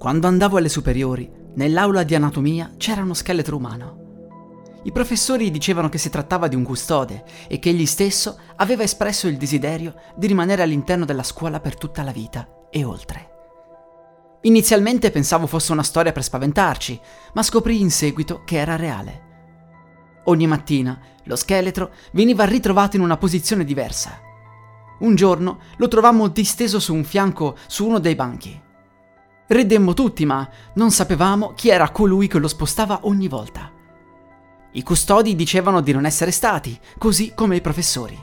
[0.00, 4.78] Quando andavo alle superiori, nell'aula di anatomia c'era uno scheletro umano.
[4.84, 9.28] I professori dicevano che si trattava di un custode e che egli stesso aveva espresso
[9.28, 13.28] il desiderio di rimanere all'interno della scuola per tutta la vita e oltre.
[14.40, 16.98] Inizialmente pensavo fosse una storia per spaventarci,
[17.34, 19.22] ma scoprì in seguito che era reale.
[20.24, 24.18] Ogni mattina lo scheletro veniva ritrovato in una posizione diversa.
[25.00, 28.68] Un giorno lo trovammo disteso su un fianco su uno dei banchi.
[29.50, 33.68] Ridemmo tutti, ma non sapevamo chi era colui che lo spostava ogni volta.
[34.70, 38.16] I custodi dicevano di non essere stati, così come i professori.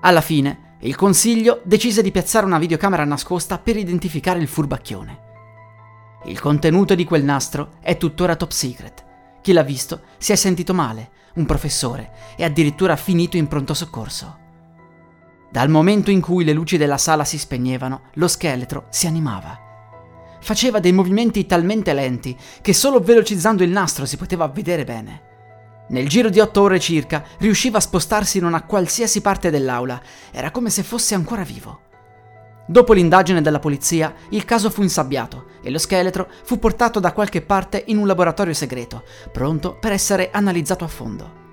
[0.00, 5.20] Alla fine, il consiglio decise di piazzare una videocamera nascosta per identificare il furbacchione.
[6.24, 9.04] Il contenuto di quel nastro è tuttora top secret.
[9.42, 14.38] Chi l'ha visto si è sentito male, un professore, e addirittura finito in pronto soccorso.
[15.52, 19.65] Dal momento in cui le luci della sala si spegnevano, lo scheletro si animava.
[20.40, 25.22] Faceva dei movimenti talmente lenti che solo velocizzando il nastro si poteva vedere bene.
[25.88, 30.00] Nel giro di otto ore circa riusciva a spostarsi in una qualsiasi parte dell'aula,
[30.32, 31.80] era come se fosse ancora vivo.
[32.66, 37.40] Dopo l'indagine della polizia, il caso fu insabbiato e lo scheletro fu portato da qualche
[37.40, 41.44] parte in un laboratorio segreto, pronto per essere analizzato a fondo.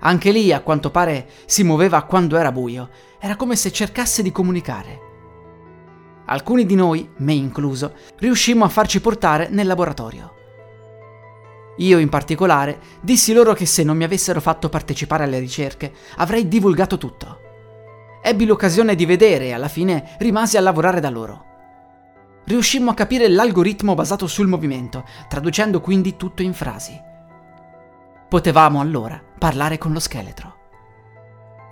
[0.00, 2.88] Anche lì, a quanto pare, si muoveva quando era buio,
[3.20, 5.11] era come se cercasse di comunicare.
[6.26, 10.34] Alcuni di noi, me incluso, riuscimmo a farci portare nel laboratorio.
[11.78, 16.46] Io in particolare dissi loro che se non mi avessero fatto partecipare alle ricerche avrei
[16.46, 17.40] divulgato tutto.
[18.22, 21.44] Ebbi l'occasione di vedere e alla fine rimasi a lavorare da loro.
[22.44, 27.00] Riuscimmo a capire l'algoritmo basato sul movimento, traducendo quindi tutto in frasi.
[28.28, 30.60] Potevamo allora parlare con lo scheletro.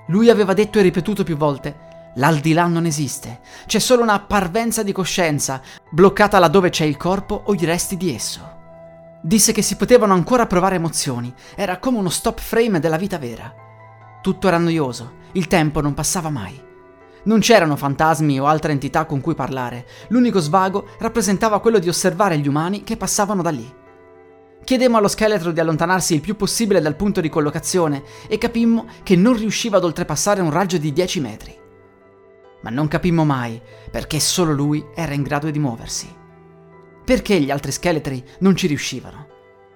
[0.09, 4.91] Lui aveva detto e ripetuto più volte L'aldilà non esiste, c'è solo una parvenza di
[4.91, 5.61] coscienza,
[5.91, 8.59] bloccata laddove c'è il corpo o i resti di esso.
[9.23, 13.55] Disse che si potevano ancora provare emozioni, era come uno stop frame della vita vera.
[14.21, 16.61] Tutto era noioso, il tempo non passava mai.
[17.23, 22.39] Non c'erano fantasmi o altre entità con cui parlare, l'unico svago rappresentava quello di osservare
[22.39, 23.79] gli umani che passavano da lì.
[24.65, 29.17] Chiedemmo allo scheletro di allontanarsi il più possibile dal punto di collocazione e capimmo che
[29.17, 31.60] non riusciva ad oltrepassare un raggio di 10 metri.
[32.63, 33.61] Ma non capimmo mai
[33.91, 36.15] perché solo lui era in grado di muoversi.
[37.05, 39.27] Perché gli altri scheletri non ci riuscivano?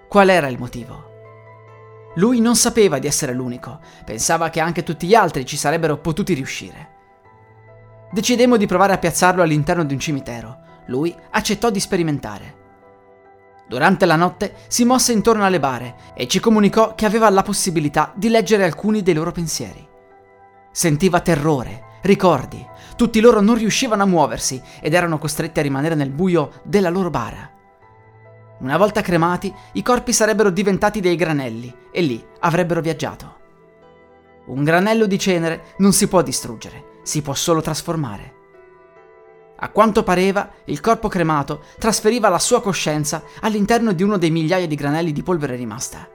[0.09, 1.12] Qual era il motivo?
[2.17, 6.34] Lui non sapeva di essere l'unico, pensava che anche tutti gli altri ci sarebbero potuti
[6.34, 6.93] riuscire.
[8.12, 10.59] Decidemmo di provare a piazzarlo all'interno di un cimitero.
[10.87, 12.62] Lui accettò di sperimentare.
[13.67, 18.12] Durante la notte si mosse intorno alle bare e ci comunicò che aveva la possibilità
[18.15, 19.84] di leggere alcuni dei loro pensieri.
[20.71, 22.65] Sentiva terrore, ricordi,
[22.97, 27.11] tutti loro non riuscivano a muoversi ed erano costretti a rimanere nel buio della loro
[27.11, 27.51] bara.
[28.61, 33.43] Una volta cremati, i corpi sarebbero diventati dei granelli e lì avrebbero viaggiato.
[34.47, 38.33] Un granello di cenere non si può distruggere, si può solo trasformare.
[39.57, 44.67] A quanto pareva, il corpo cremato trasferiva la sua coscienza all'interno di uno dei migliaia
[44.67, 46.07] di granelli di polvere rimasta.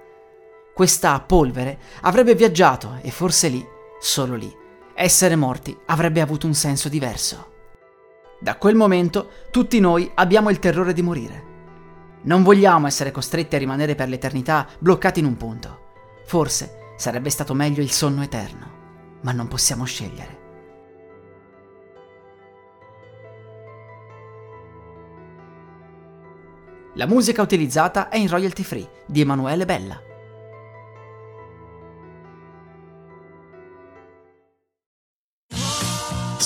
[0.74, 3.66] Questa polvere avrebbe viaggiato e forse lì,
[4.00, 4.56] solo lì,
[5.02, 7.54] essere morti avrebbe avuto un senso diverso.
[8.38, 11.44] Da quel momento tutti noi abbiamo il terrore di morire.
[12.24, 15.88] Non vogliamo essere costretti a rimanere per l'eternità bloccati in un punto.
[16.26, 18.72] Forse sarebbe stato meglio il sonno eterno,
[19.22, 20.38] ma non possiamo scegliere.
[26.96, 30.09] La musica utilizzata è in royalty free di Emanuele Bella.